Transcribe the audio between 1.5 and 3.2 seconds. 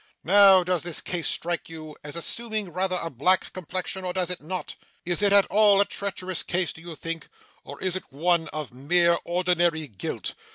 you as assuming rather a